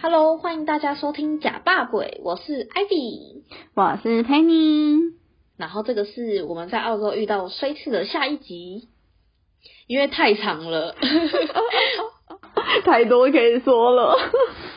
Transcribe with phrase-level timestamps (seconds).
[0.00, 3.42] Hello，欢迎大家收听假霸鬼，我是 Ivy，
[3.74, 5.14] 我是 Penny。
[5.56, 8.88] 然后这个是我们在澳洲遇到衰次的下一集，
[9.88, 10.94] 因为太长了，
[12.84, 14.16] 太多可以说了。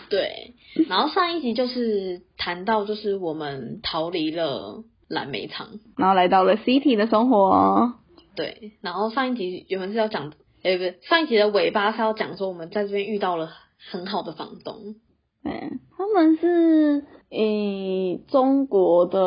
[0.10, 0.56] 对，
[0.90, 7.94] 然后上一集就是谈到就是我们逃离了蓝莓厂，然后来到了 City 的生活。
[8.36, 13.52] 对，然后上一集原本是要讲，哎，不是，上一集的尾巴是要讲说我们在这边遇到了
[13.92, 14.96] 很好的房东。
[15.44, 19.20] 对，他们是以中国的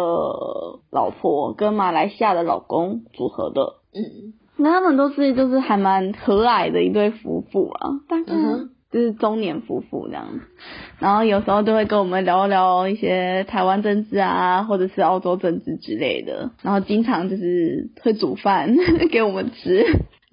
[0.91, 8.33] 老婆跟马来西亚的老公组合的，嗯，那他们都是就是还蛮和蔼的一对夫妇啊，大概
[8.93, 10.41] 就是中年夫妇这样子，
[11.01, 18.77] 然后有时候都会跟我们聊聊一些台湾政治啊，或者是澳洲政治之类的，然后经常就是会煮饭
[19.11, 19.85] 给我们吃，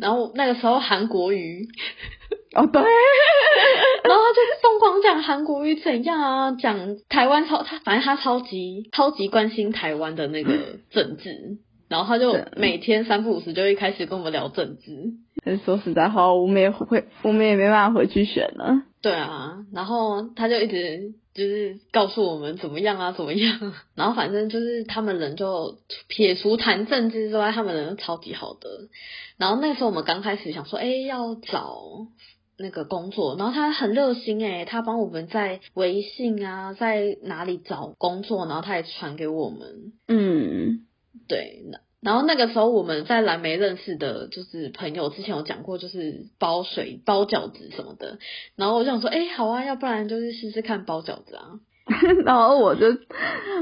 [0.01, 1.67] 然后那个时候韩国瑜。
[2.53, 10.51] 哦，对， 然后他就疯狂讲韩国瑜怎样啊，讲台湾超他，反正他超级超级关心台湾的那个
[10.89, 15.57] 政治，然后他就每天三不五时就会开始跟我们聊政治。
[15.63, 18.83] 说实在话，我们也会，我们也没办法回去选了。
[19.01, 28.89] 对啊，然后他就一直就是告诉我们怎么样啊，怎么样， 然后反正就是他们人就撇除谈政治之外，他们人超级好的。
[29.37, 32.07] 然后那个时候我们刚开始想说，哎，要找。
[32.57, 39.93] 那个工作，然后他很热心诶，他帮我们在微信啊，在哪里找工作，然后他也传给我们。
[40.07, 40.85] 嗯，
[41.27, 41.63] 对，
[42.01, 48.17] 然后那个时候我们在蓝莓认识的，就是朋友，之前有讲过，就是包水、包饺子什么的。
[48.55, 51.59] 然后我想说，哎，好啊，要不然就是试试看包饺子啊。
[52.25, 52.85] 然后我就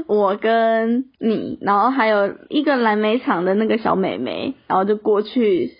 [0.06, 5.74] 我跟你，然后还有一个蓝莓厂的那个小美眉，然后就过去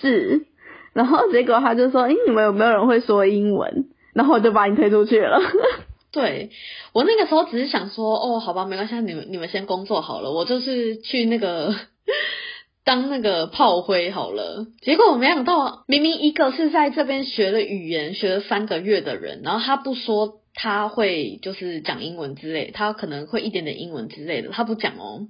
[0.00, 0.46] 试。
[0.92, 5.40] 然后结果他就说：“哎，你们有没有人会说英文？”然后我就把你推出去了。
[6.12, 6.50] 对
[6.92, 11.74] 我那个时候只是想说：“哦，好吧，没关系，你们你们先工作好了，我就是去那个
[12.84, 25.28] 当那个炮灰好了。”结果我没想到，明明一个是在这边学了语言学了三个月的人，然后他不说他会就是讲英文之类，他可能会一点点英文之类的，他不讲哦。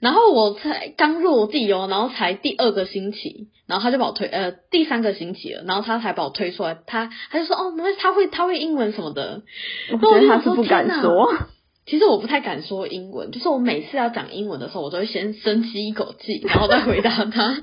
[0.00, 9.42] 然后我才刚入地哦，然后才第二个星期，然后他就把我推呃第三个星期了，然后他才把我推出来，他他就说哦，没他会他会英文什么的，
[9.92, 11.30] 我觉得他是不敢说。
[11.90, 17.48] 其实我不太敢说英文，就是我每次要讲英文的时候，我都会先深吸一口气，然后再回答他。
[17.50, 17.62] 因为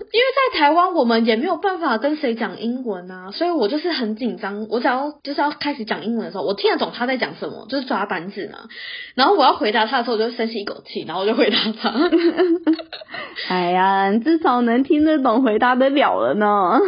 [0.51, 4.67] 在台湾，我们也没有办法跟谁讲英文啊，所以我就是很紧张。
[4.69, 8.67] 我只要就是要开始讲英文的时候，我听得懂他在讲什么，就是抓板子嘛。
[9.15, 11.93] 然后我要回答他的时候，我就深吸一口气，然后就回答他。
[13.47, 16.81] 哎呀，至少能听得懂，回答得了了呢。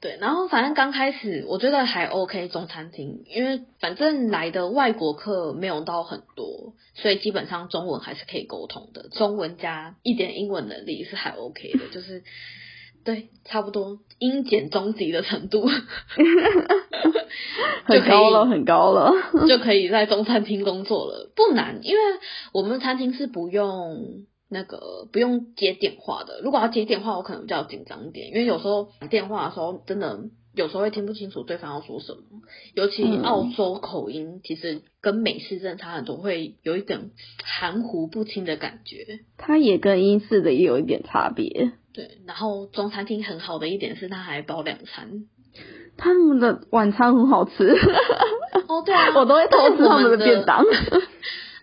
[0.00, 12.22] 对，然后反正刚开始我觉得还 OK 中餐厅，因为反正来的外国客没有到很多，所以基本上中文还是可以沟通的，中文加一点英文能力是还 OK 的，就是
[13.04, 15.68] 对，差不多英检中级的程度
[17.84, 19.12] 很高了，很高了，
[19.46, 22.00] 就可以在中餐厅工作了，不难，因为
[22.52, 24.24] 我们餐厅是不用。
[24.50, 32.42] 那个不用接电话的，如果要接电话，我可能比较紧张一点，因为有时候打电话的时候，真的有时候会听不清楚对方要说什么，
[32.74, 37.10] 尤其澳洲口音，其实跟美式真的差很多，会有一点
[37.44, 39.20] 含糊不清的感觉。
[39.38, 41.72] 它也跟英式的也有一点差别。
[41.92, 45.26] 对，然后中餐厅很好的一点是它还包两餐，
[45.96, 47.68] 他们的晚餐很好吃。
[48.66, 50.64] 哦，对啊， 我都会偷吃他们的便当。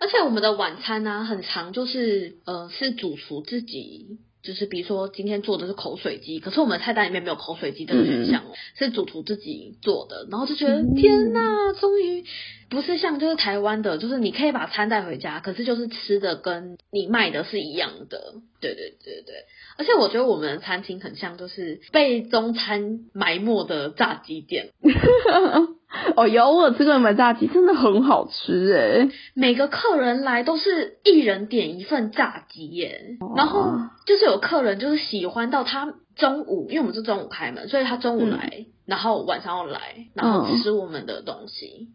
[0.00, 11.40] 而且我们的晚餐呢，很长，就是呃，是主厨自己，就是比如说今天做的是口水鸡，可是我们菜单里面没有口水鸡这个选项哦，是主厨自己做的，然后就觉得天呐，
[11.80, 12.24] 终于
[12.70, 19.34] 不是像就是台湾的，就是你可以把餐带回家，可是就是吃的跟你卖的是一样的，对对对对，
[19.78, 24.70] 而且我觉得我们的餐厅很像就是被中餐埋没的炸鸡店。
[26.16, 29.08] 哦，有我吃过你们炸鸡，真的很好吃哎！
[29.34, 33.72] 每个客人来都是一人点一份炸鸡耶，然后
[34.06, 39.80] 就是有客人就是喜欢到他中午，因为我们是中午开门，所以他中午来，然后晚上要来，
[40.14, 41.88] 然后吃我们的东西，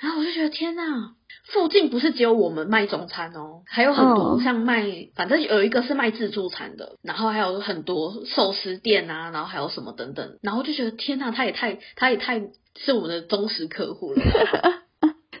[0.00, 1.14] 然后我就觉得天呐，
[1.46, 4.84] 附近不是只有我们卖中餐哦，还有很多像卖，
[5.14, 12.42] 反正有一个是卖自助餐的，然后还有很多寿司店啊，然后还有什么等等，然后就觉得天呐，他也太，他也太。
[12.84, 14.22] 是我们的忠实客户了。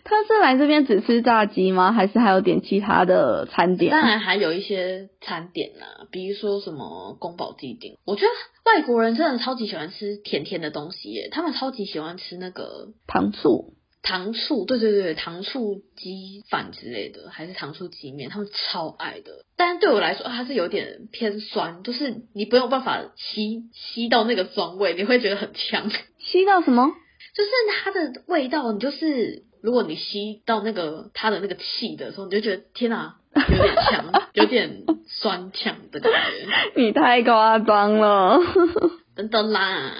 [0.04, 1.92] 他是来这边只吃炸鸡吗？
[1.92, 3.92] 还是还有点其他的餐点？
[3.92, 7.98] 当然还有一些餐点啊，比如说什么宫保鸡丁。
[8.06, 8.28] 我觉得
[8.64, 13.74] 外国人真的超级喜欢吃甜甜的东西耶，他们超级喜欢吃那个糖醋。
[14.00, 19.44] 糖醋，对对对，糖醋鸡饭之类的，还是糖醋鸡面，他们超爱的。
[19.58, 25.90] 但是对我来说，它是有点偏酸，就是你没有办法吸吸到那个酸味，你会觉得很呛。
[26.18, 26.92] 吸到什么？
[27.38, 27.50] 就是
[27.84, 36.48] 它的味道，你就是如果你吸到那个它的那个气的时候，你就觉得天哪， 有点呛，有点酸呛的感觉。
[36.74, 38.40] 你太夸张了。
[39.14, 39.94] 等等啦，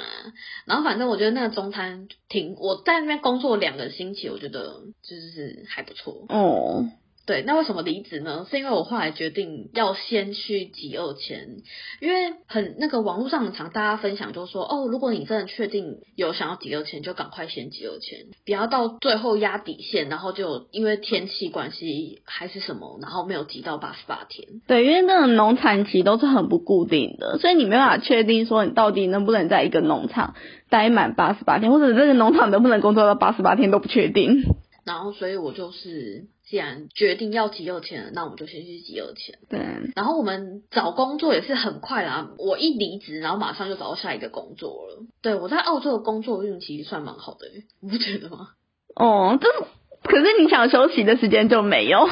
[0.64, 6.26] 然后反正我觉得那个中餐挺，我在那边工作两个星期，我觉得就是还不错。
[6.28, 6.86] 哦。
[7.28, 8.46] 对，那为什么离职呢？
[8.50, 11.58] 是因为我后来决定要先去集二签，
[12.00, 24.48] 因为很那个网络上很常大家分享，就说哦，如果你真的确定有想要集二签，就赶快先集二签，不要到最后压底线，然后就因为天气关系还是什么，然后没有集到八十八天。
[24.66, 30.34] 对，因为那个农产期都是很不固定的，所以你没办法确定说你到底能不能在一个农场
[30.70, 34.44] 待满八十八天，或者这个农场能不能工作到八十八天都不确定。
[34.86, 36.24] 然后，所以我就是。
[36.48, 39.38] 既然决定要集二签了，那我们就先去集二签。
[39.50, 39.60] 对，
[39.94, 45.04] 然后我们找工作也是很快啦，我一离职，然后马上就找到下一个工作了。
[45.20, 47.46] 对我在澳洲的工作运气算蛮好的，
[47.80, 48.48] 你不觉得吗？
[48.96, 49.48] 哦，这
[50.02, 52.08] 可是你想休息的时间就没有。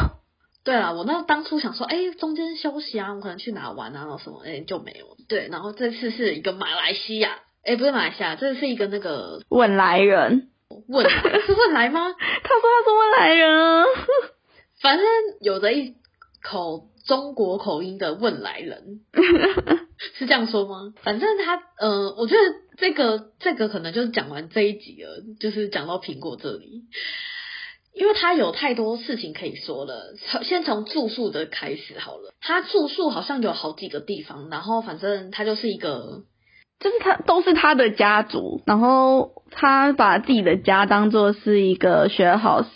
[0.64, 5.16] 对啊，我那当初想说，哎，中间休息啊，我可能去哪玩啊，然后什么，哎，就没有。
[5.28, 10.50] 对，然后这次是一个马来西亚，哎，不是马来西亚，这是一个那个汶莱人。
[10.88, 12.12] 汶是汶莱吗？
[12.12, 13.84] 他说他是汶来人，
[14.80, 15.06] 反正
[15.40, 15.94] 有着一
[16.42, 19.00] 口中国口音的汶来人，
[20.18, 20.92] 是这样说吗？
[21.02, 22.40] 反正他，呃，我觉得
[22.76, 26.84] 这个这个可能就是讲完这一集了，就是讲到苹果这里，
[27.94, 30.14] 因为他有太多事情可以说了。
[30.44, 36.22] 先从住宿的开始好了，他住宿好像有好几个地方，然后反正他就是一个。
[36.78, 42.66] 就是他都是他的家族，然后他把自己的家当做是一个学 house，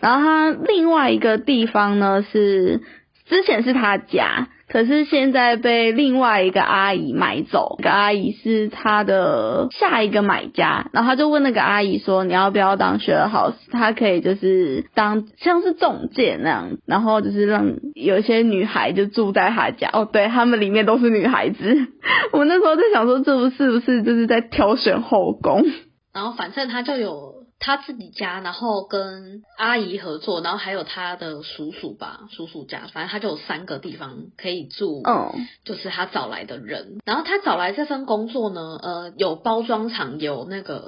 [0.00, 2.82] 然后他另外一个地方呢是
[3.28, 4.48] 之前是他家。
[4.70, 13.54] 可是现在被另外一个阿姨买走，那个阿姨是他的下一个买家，然后他就问那个阿姨说：“你要不要当 share house？
[13.72, 19.88] 他可以就是当像是中介那样，然后就是让有些女孩就住在他家。
[19.94, 21.74] 哦，对他们里面都是女孩子。
[22.34, 25.64] 我那时候在想说，这不是不是就是在挑选后宫？
[26.12, 27.37] 然后反正他就有。
[27.60, 35.02] 他自己家，然后跟阿姨合作，然后还有他的叔叔吧，叔叔家，反正他就有三个地方可以住。
[35.04, 40.82] 嗯，就是他找来的人，然后他找来这份工作呢，呃，有包装厂，有那个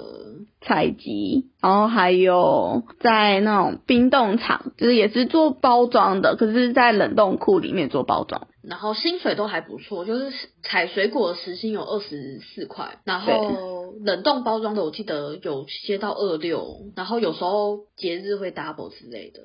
[0.60, 8.46] 采集，然后还有在那种冰冻厂，就是也是做包装的，可是在冷冻库里面做包装。
[8.62, 19.40] 然后薪水都还不错，就是采水果的时薪有二十四块，然后冷冻包装的我记得有些到二六，然后有时候节日会 double 之类的，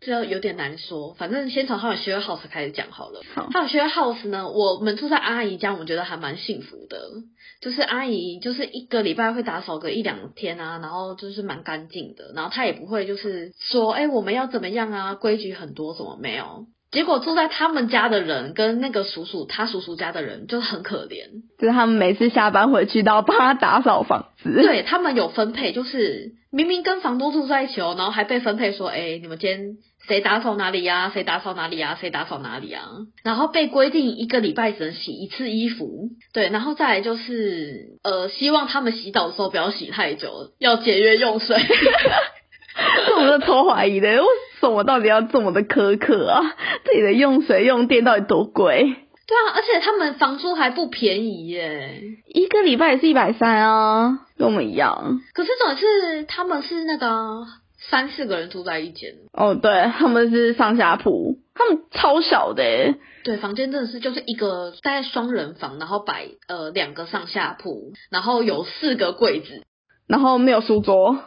[0.00, 1.14] 这有点难说。
[1.14, 3.22] 反正先从他们 share house 开始讲好了。
[3.50, 7.00] 他们 share house 呢，我们住在阿姨家，我们觉得还蛮幸福的，
[7.62, 16.66] 就是阿姨就是一个礼拜会打扫个一两天啊，然后就是蛮干净的，然后她也不会就是说，哎，我们要怎么样啊，规矩很多，怎么没有？
[16.90, 24.62] 结果住在他们家的人跟那个叔叔他叔叔家的人就很可怜，就是他们每次下班回去都要帮他打扫房子。
[24.62, 29.76] 对他们有分配，就是明明跟房东住在一起哦，然后还被分配说，哎，你们今天
[30.06, 31.10] 谁打扫哪里呀？
[31.12, 31.98] 谁打扫哪里呀？
[32.00, 32.88] 谁打扫哪里啊？
[33.22, 36.08] 然后被规定一个礼拜只能洗一次衣服。
[36.32, 41.58] 对，然后再来就是呃，希望他们洗澡的时候不要洗太久，要节约用水。
[43.16, 44.26] 我们超怀疑的，为
[44.60, 46.54] 什么到底要这么的苛刻啊？
[46.84, 48.82] 自己的用水用电到底多贵？
[49.26, 55.20] 对啊，而且他们房租还不便宜耶，一个礼拜也是一百三啊，跟我们一样。
[55.34, 57.44] 可是总是他们是那个
[57.90, 59.14] 三四个人住在一间。
[59.32, 62.94] 哦，对，他们是上下铺，他们超小的。
[63.24, 69.62] 对，房间真的是就是一个大概双人房，然后摆呃两个上下铺，然后有四个柜子，
[70.06, 71.18] 然后没有书桌，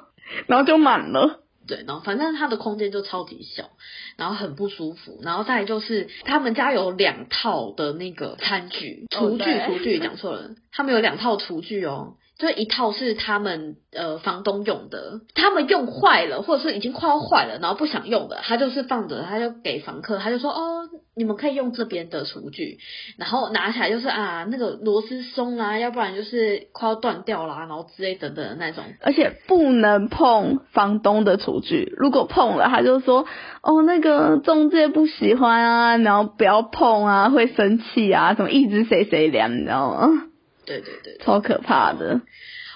[0.47, 1.39] 然后就满了。
[1.67, 3.69] 对，然后反正它的空间就超级小，
[4.17, 12.15] 然后很不舒服，然后再就是他们家有两套的那个餐具，厨具，厨具讲错了，他们有两套厨具哦。
[12.41, 22.79] 所以一套是他们呃房东用的，他们用坏了，或者是已经快要坏了，然后不想用的，他就是放着，他就给房客，他就说哦，你们可以用这边的厨具，
[23.19, 33.27] 然后拿起来就是啊那个螺丝松啊，要不然就是快要断掉啦，然后之类等等的那种，而且不能碰房东的厨具，如果碰了，他就说
[33.61, 40.07] 哦那个中介不喜欢啊，然后不要碰啊，会生气啊，什么一直谁谁凉，你知道吗？
[40.79, 42.21] 对对对，超可怕的。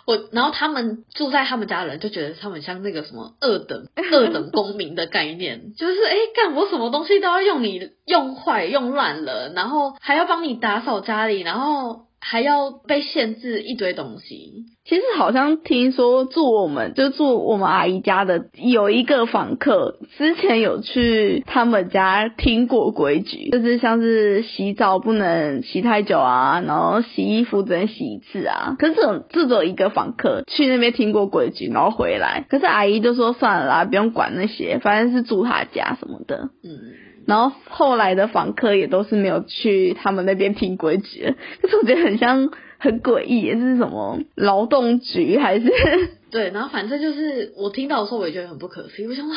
[0.05, 12.04] 我，然后他们住在他们家的人就觉得他们像那个什么二等 二等公民的概念，就是哎，干我什么东西都要用你用坏用烂了，然后还要帮你打扫家里，然后。
[12.27, 14.65] 还要被限制一堆东西。
[14.83, 28.75] 其实好像听说住我们就住我们阿姨家的有一个访客，之前有去他们家听过规矩，就是像是洗澡不能洗太久啊，然后洗衣服只能洗一次啊。
[28.77, 36.49] 可是这种这种一个访客去那边听过规矩，然后回来，可是阿姨就说算了啦，不用管那些，反正是住他家什么的。
[36.63, 37.04] 嗯。
[37.27, 45.71] 然后后来的访客也都是没有去他们那边听规矩，就是我觉得很像很诡异，这是什么劳动局还是？
[46.31, 49.35] 对，然后反正就是我听到的时候我也觉得很不可思议，我想啊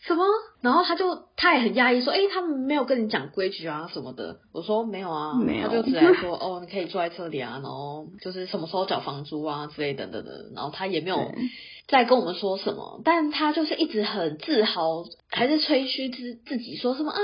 [0.00, 0.24] 什么？
[0.62, 4.36] 然后他就他也很压抑说，哎，他们没有跟你讲规矩啊什么的。
[4.52, 11.32] 我说没有啊，没有，他就只来说哦，你可以住在这里啊，然后就是什么时候缴房租啊之类等等的，然后他也没有。
[11.88, 17.18] 在跟我们说什么，但他就是一直很自豪，还是吹嘘自自己说什么啊？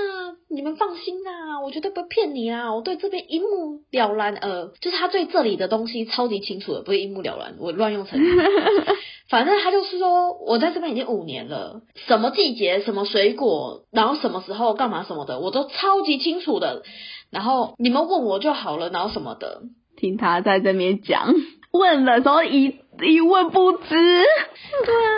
[0.49, 4.35] 你们放心啊，我绝对不会骗你啊，我对这边一目了然。
[4.37, 8.26] 呃，就是他对这里的东西超级清楚的，不是一目了然，我乱用成语。
[9.28, 16.85] 反正他就是说，我在这边已经五年了，什么季节、什么水果，然后什么时候干嘛什么的，我都超级清楚的。
[17.30, 19.61] 然后你们问我就好了，然后什么的，
[19.99, 21.35] 听他在这边讲，
[21.71, 22.76] 问的时候一。
[23.03, 25.11] 一问不知，对啊，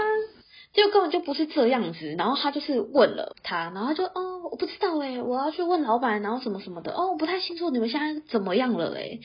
[0.73, 2.14] 就根本就不是这样子。
[2.16, 6.92] 然后他就是问了他，然后就哦，我不知道哎，我要去问老板，然后什么什么的。
[6.92, 9.21] 哦，我不太清楚你们现在怎么样了诶。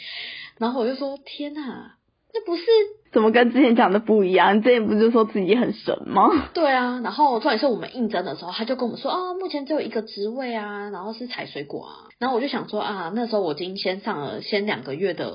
[0.57, 1.95] 然后我就说天哪，
[2.33, 2.63] 那不是
[3.11, 4.61] 怎么跟之前讲的不一样？
[4.61, 6.49] 之前不是说自己很神吗？
[6.53, 11.93] 对啊，然后重点是我们应征的时候，他就跟我们说哦，目前只有一个职位啊，然后是采水果啊。
[12.19, 15.33] 然后我就想说啊，那时候我已经先上了先两个月的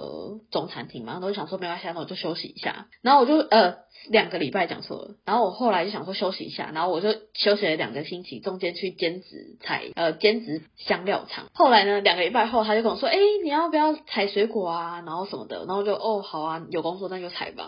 [0.50, 2.86] 中餐厅嘛，然后我就想说没关系，那我就休息一下。
[3.02, 3.74] 然后我就呃
[4.08, 11.46] 两个礼拜讲错了，然后我后来就想说休息一下，然后我就休息了两个星期，中间去兼职采呃兼职香料厂。
[11.52, 15.02] 后来呢，两个礼拜后他就跟我说，哎，你要不要采水果啊？
[15.04, 17.65] 然后什么的，然后就哦好啊，有工作那就采吧。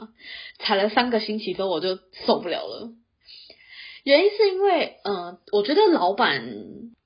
[0.59, 2.90] 踩了三个星期之后，我就受不了了。
[4.05, 6.43] 原因是因为，嗯，我觉得老板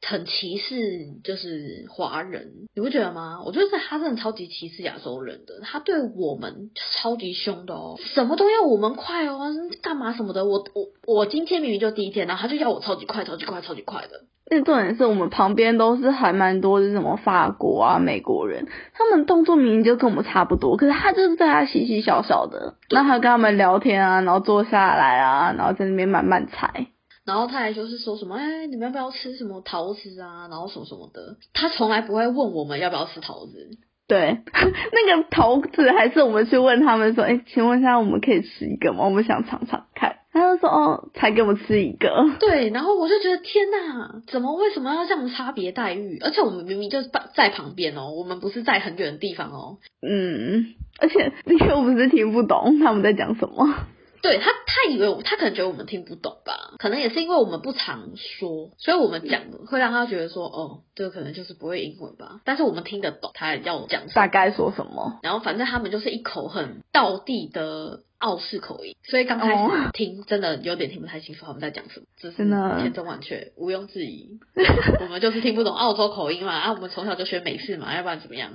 [0.03, 3.43] 很歧视，就是华人，你不觉得吗？
[3.45, 9.41] 我觉得他真的超级歧视亚洲人的，他对我们超级凶的哦，什么都要我们快哦，
[9.83, 10.45] 干嘛什么的。
[10.45, 14.25] 我我我今天明明就第一天，然后他就要我超级快、超级快、超级快的。
[14.55, 26.89] 那重点是我们旁边都是还蛮多是什么法国啊、美国人，他们动作明明就跟我们差不多，可是他就是在他嘻嘻笑笑的，然后他跟他们聊天啊，然后坐下来啊，然后在那边慢慢猜。
[27.25, 30.49] 然后他还就是说什么，哎，你们要不要吃什么桃子啊？
[30.51, 33.71] 然后什么什么的，他从来不会问我们要不要吃桃子。
[34.07, 39.05] 对， 那个桃子还是我们去问他们说，哎，请问一下，我们可以吃一个吗？
[39.05, 40.17] 我们想尝尝看。
[40.33, 42.09] 他就说，哦，才给我们吃一个。
[42.41, 46.19] 对，然后我就觉得天哪，怎么为什么要这样差别待遇？
[46.21, 49.79] 而且我们明明就是在旁边哦，我们不是在很远的地方哦。
[50.01, 53.75] 嗯，而且因为我们是听不懂他们在讲什么。
[54.23, 56.75] 对他，他以为他可能觉得我们听不懂吧？
[56.79, 62.41] 可能也是因为我们不常说，所以我们讲会让他觉得说，哦，这个可能就是不会英文吧。
[62.45, 65.19] 但是我们听得懂他要讲大概说什么。
[65.25, 74.38] 然后反正他们就是一口很道地的澳式口音，所以刚开始听真的有点听不太清楚他们在讲什么，只是千真万确，毋庸置疑。
[75.02, 78.52] 我们就是听不懂澳洲口音嘛，啊，我们从小就学美式嘛，要不然怎么样？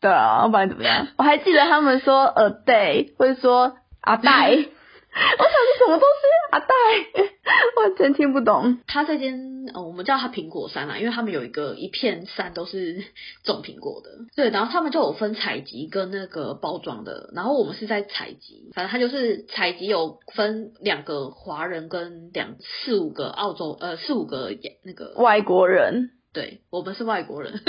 [0.00, 1.08] 对啊，要不然怎么样？
[1.18, 4.64] 我还记得他们说 a day，或者说阿代。
[5.12, 6.60] 我想是什么东西啊？
[6.60, 6.74] 带，
[7.82, 8.78] 完全听不懂。
[8.86, 13.04] 他这间呃，我们叫他苹果山啦，因为他们有一个一片山都是
[13.44, 14.10] 种苹果的。
[14.36, 18.70] 对，然后他们就有分采集跟那个包装的，然后我们是在采集。
[18.74, 24.52] 反正他就是采集有分两个华人跟两四五个澳洲呃四五个
[24.84, 26.10] 那个外国人。
[26.32, 27.52] 对，我们是外国人。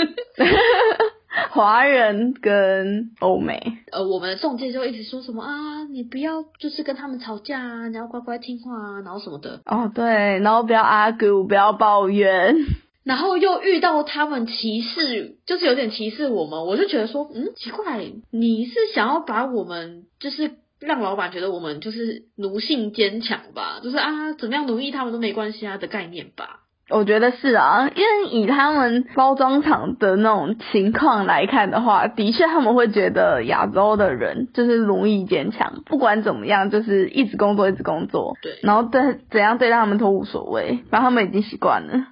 [1.54, 9.60] 华人跟欧美，呃，我们的中介就一直说什么啊，你不要就是跟他们吵架啊，你要乖乖听话啊，然后什么的。
[9.66, 10.06] 哦，对，
[10.38, 12.56] 然后不要 argue，不要抱怨。
[13.04, 26.60] 然后又遇到他们歧视，就是有点歧视我们，我就觉得说，嗯，奇怪，你是想要把我们就是让老板觉得我们就是奴性坚强吧，就是啊，怎么样奴役他们都没关系啊的概念吧。
[26.92, 42.04] 我觉得是啊，因为以他们包装厂的那种情况来看的话，的确他们会觉得亚洲的人就是容易坚强，不管怎么样，就是一直工作一直工作，对，然后对怎样对待他们都无所谓，反正他们已经习惯了。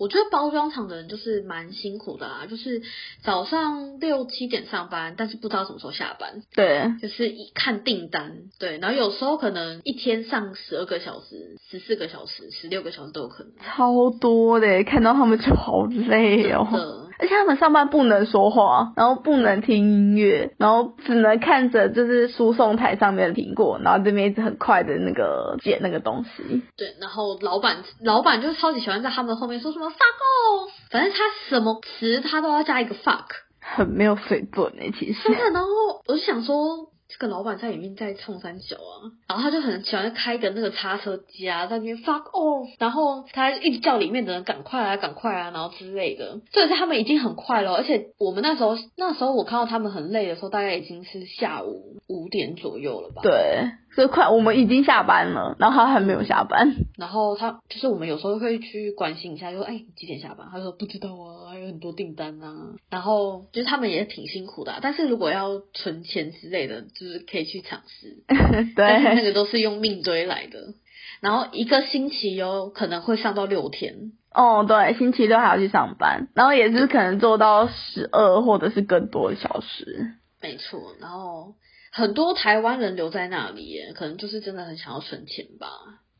[0.00, 2.82] 嗯，我觉得包装厂的人就是蛮辛苦的啦，就是
[3.22, 6.42] 早上六七点上班，但是不知道什么时候下班。
[6.54, 13.52] 对，就是一看订单，对，然后有时候可能一天上十二个小时、十四个小时、十六个小时都有可能。
[13.62, 16.99] 超多的，看到他们就好累哦。
[17.20, 26.62] 而且他们上班不能说话，然后不能听音乐，然后只能看着就是输送台上面的苹果，然后这边一直很快的那个剪那个东西。
[26.76, 33.26] 对，然后老板老板就超级喜欢在他们后面说什么 fuck off，反正他什么词他都要加一个 fuck，
[33.60, 35.22] 很没有水准哎，其实。
[35.28, 35.68] 真的，然后
[36.08, 36.89] 我就想说。
[37.10, 46.40] 这个老板在里面在冲三角啊，然后他就很喜欢开个那个叉车机啊，在那边 fuck off，然后他一直叫里面的人赶快啊，赶快啊，然后之类的。
[46.52, 53.22] 所以是他们已经很快了，而且我们那时候那时候我看到他们很累的时候，大概已经是下午五点左右了吧？
[53.22, 53.70] 对。
[53.92, 56.76] 所以快，我们已经下班了，然后他还没有下班。
[56.96, 61.39] 然后他就是我们有时候会去关心一下，就说：“哎，几点下班？”他说：“不知道啊，
[61.70, 68.24] 很多订单啊。”然后就是他们也挺辛苦的，但是如果要存钱之类的，就是可以去尝试。
[68.76, 70.74] 对，那个都是用命堆来的。
[71.20, 74.12] 然后一个星期有可能会上到六天。
[74.32, 80.12] 哦，对，星期六还要去上班，然后也是可能做到十二或者是更多的小时。
[80.42, 81.54] 没错，然后。
[81.92, 85.66] 很多台湾人留在那里，可能就是真的很想要存钱吧。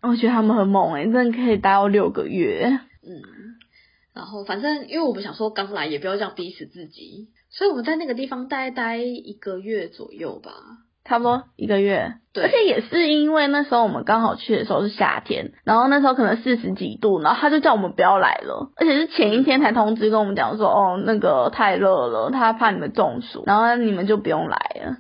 [0.03, 2.67] 我觉得他们很猛诶，真的可以待到六个月。
[3.07, 3.23] 嗯，
[4.21, 10.53] 然后反正因为我们想说刚来也不要这样逼死自己，所以我们在那个地方待待一个月左右吧，
[11.07, 12.13] 差不多一个月。
[12.35, 24.99] 对，而且也是因为那时候我们刚好去的时候是夏天，然后那时候可能四十几度，然后他就叫我们不要来了，而且是前一天才通知跟我们讲说，哦，那个太热了，他怕你们中暑，然后你们就不用来了。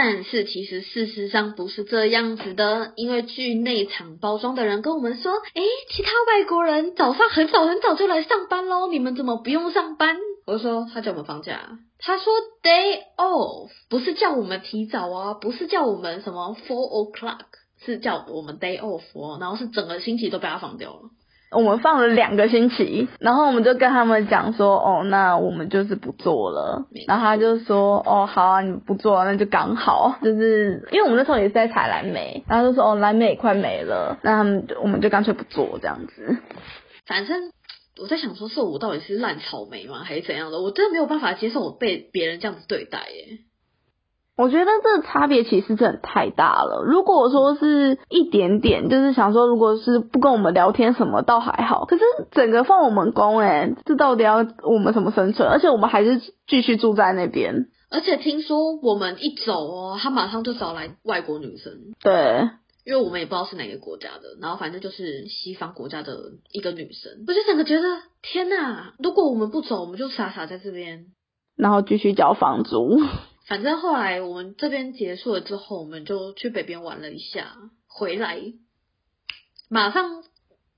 [0.00, 10.16] 但是其实事实上不是这样子的，因为据内场包装的人跟我们说，诶，其他外国人早上很早很早就来上班喽，你们怎么不用上班？
[10.46, 12.32] 我就说他叫我们放假，他说
[12.62, 17.46] day off，不是叫我们提早啊，不是叫我们什么 four o'clock，
[17.84, 21.10] 是叫我们 day off 哦，然后是整个星期都被他放掉了。
[21.50, 26.86] 我们放了两个星期，然后我们就跟他们讲说，哦，那我们就是不做了。
[27.06, 36.36] 然后他就说，哦，好啊，你不做，那就刚好，就是因为我们那时候也是在采蓝莓，然后就说，哦，蓝莓也快没了，那他们我们就干脆不做这样子。
[37.06, 37.50] 反正
[38.00, 40.60] 我在想说，是我到底是烂草莓吗，还是怎样的？
[40.60, 43.38] 我真的没有办法接受我被别人这样子对待耶。
[44.38, 46.84] 我觉得这个差别其实真的太大了。
[46.86, 51.86] 如果说是一点点，就是想说，如果是不跟我们聊天什么，倒还好。
[51.86, 55.48] 可是整个放我们工，哎，这到底要我们什么生存？
[55.48, 57.66] 而且我们还是继续住在那边。
[57.90, 61.72] 而且听说我们一走哦，他马上就找来外国女生。
[62.00, 62.48] 对，
[62.84, 66.16] 因为我们也不知道是哪个国家的，然后反正就是西方国家的
[66.52, 67.24] 一个女生。
[67.26, 67.88] 我就整个觉得，
[68.22, 68.94] 天哪！
[69.00, 71.06] 如果我们不走，我们就傻傻在这边，
[71.56, 73.00] 然后继续交房租。
[73.48, 77.56] 反正后来我们这边结束了之后，我们就去北边玩了一下，
[77.86, 78.38] 回来
[79.70, 80.22] 马上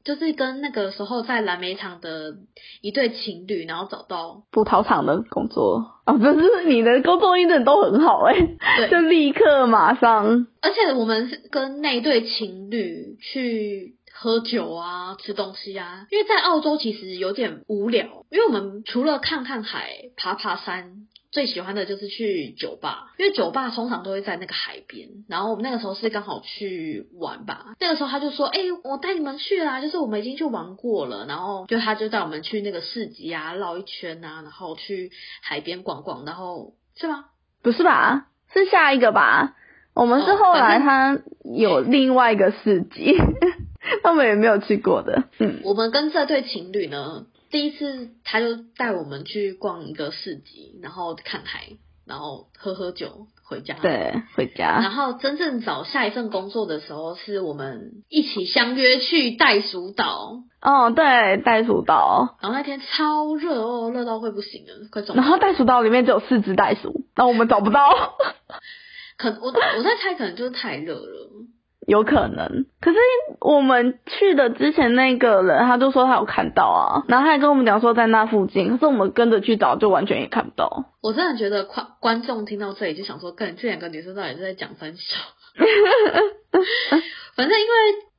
[0.02, 2.36] 就是跟那个时候在蓝莓厂的
[2.80, 6.00] 一对情侣，然后找到葡萄厂的工作。
[6.04, 21.06] 啊，不是你的工作一直都很好哎，就立刻马上，而且我们是跟那对情侣去喝酒啊，吃东西啊，因为在澳洲其实有点无聊，因为我们除了看看海、爬爬山。
[21.32, 25.08] 最喜欢的就是去酒吧，因为酒吧通常都会在那个海边。
[25.28, 37.26] 然后我们那个时候是刚好去玩吧，那个时候他就说：“哎，我带你们去啦，就是我们已经去玩过了。”然后就他就带我们去那个市集啊，绕一圈啊，然后去海边逛逛，然后是吗？
[37.62, 38.26] 不是吧？
[38.52, 39.54] 是下一个吧？
[39.94, 43.14] 我们是后来他有另外一个市集，
[44.02, 45.24] 他们也没有去过的。
[45.38, 47.26] 嗯，我们跟这对情侣呢。
[47.50, 51.64] 第一次他就带我们去逛一个市集，然后看海，
[52.06, 53.74] 然后喝喝酒回家。
[53.82, 54.78] 对，回家。
[54.80, 60.44] 然后真正找下一份工作的时候，是我们一起相约去袋鼠岛。
[60.62, 62.36] 哦，对，袋鼠岛。
[62.40, 65.14] 然后那天超热哦，热到会不行了，快走。
[65.14, 67.90] 然后袋鼠岛里面只有四只袋鼠，那我们找不到。
[69.18, 71.29] 可我我在猜，可能就是太热了。
[71.90, 72.98] 有可能，可是
[73.40, 80.84] 我们去的之前那个人，他就说他有看到啊，然后他还跟我们讲说在那附近，可是我们跟着去找，就完全也看不到。
[81.02, 85.02] 我真的觉得观观众听到这里就想说，跟这两个女生到底是在讲分手？
[87.34, 87.72] 反正因为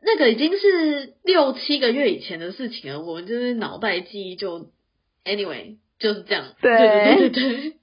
[0.03, 4.67] 那个已经是六七个月以前的事情了，我们就是脑袋记忆就
[5.23, 6.43] ，anyway 就是这样。
[6.61, 7.73] 对对对对对。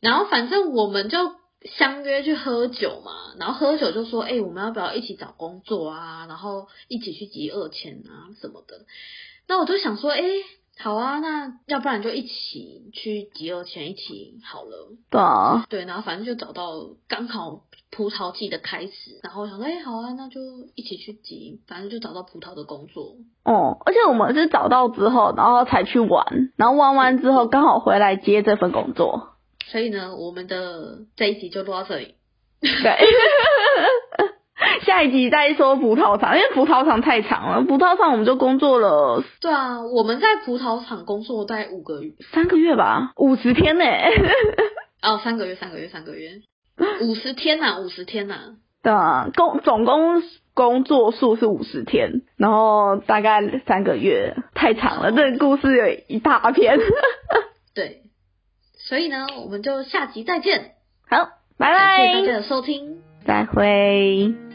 [0.00, 1.39] 然后反正我们就。
[1.62, 6.26] 相约去喝酒嘛，然后喝酒就说，哎，我们要不要一起找工作啊？
[6.26, 8.86] 然后一起去集二千啊什么的。
[9.46, 10.22] 那我就想说，哎，
[10.78, 14.96] 好啊，那要不然就一起去集二千一起好了。
[15.10, 16.72] 对啊，对，然后反正就找到
[17.06, 20.40] 刚好葡萄季的开始，然后我想说，哎、好啊，那就
[20.76, 23.16] 一起去集，反正就找到葡萄的工作。
[23.44, 29.29] 哦，而且我们是找到之后，然后才去玩，然后玩完之后刚好回来接这份工作。
[29.70, 32.14] 所以呢，我们的这一集就录到这里。
[32.60, 32.98] 对，
[34.84, 39.22] 下一集再说葡萄厂，因为葡萄厂太长了，葡萄厂我们就工作了。
[39.40, 43.84] 对啊，我们在葡萄厂工作大概五个月，三个月吧，五十天呢。
[45.02, 46.42] 哦，三个月，三个月，三个月，
[47.00, 56.76] 五十天呐、五十天呐、对啊，工总共工作数是五十天，然后大概三个月，太长了，这个故事有一大篇。
[57.74, 58.02] 对，
[58.90, 60.72] 所以呢，我们就下集再见，
[61.08, 62.98] 好，拜拜谢大家，的收听。
[63.24, 64.49] 再会。